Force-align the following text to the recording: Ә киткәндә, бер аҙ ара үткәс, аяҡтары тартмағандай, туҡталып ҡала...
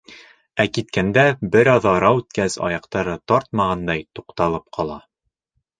Ә 0.63 0.65
киткәндә, 0.77 1.25
бер 1.57 1.69
аҙ 1.75 1.85
ара 1.91 2.11
үткәс, 2.23 2.57
аяҡтары 2.71 3.15
тартмағандай, 3.33 4.07
туҡталып 4.21 4.69
ҡала... 4.79 4.99